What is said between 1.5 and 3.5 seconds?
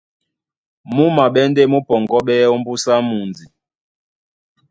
mú pɔŋgɔ́ɓɛ́ ómbúsá mundi.